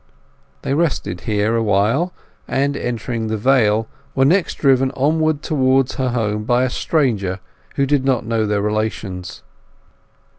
[0.63, 2.11] They rested here a while,
[2.47, 7.39] and entering the Vale were next driven onward towards her home by a stranger
[7.75, 9.43] who did not know their relations.